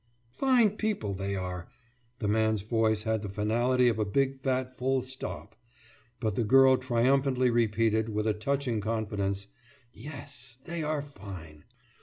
«»Fine 0.31 0.77
people, 0.77 1.13
they 1.13 1.35
are!« 1.35 1.67
The 2.17 2.27
man's 2.27 2.63
voice 2.63 3.03
had 3.03 3.21
the 3.21 3.29
finality 3.29 3.87
of 3.87 3.99
a 3.99 4.03
big 4.03 4.41
fat 4.41 4.75
full 4.75 5.03
stop, 5.03 5.55
but 6.19 6.33
the 6.33 6.43
girl 6.43 6.77
triumphantly 6.77 7.51
repeated, 7.51 8.09
with 8.09 8.25
a 8.25 8.33
touching 8.33 8.81
confidence: 8.81 9.45
»Yes! 9.93 10.57
They 10.65 10.81
are 10.81 11.03
fine! 11.03 11.65